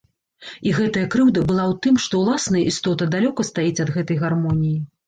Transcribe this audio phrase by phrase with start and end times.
[0.69, 4.79] І гэтая крыўда была ў тым, што ўласная істота далёка стаіць ад гэтай гармоніі.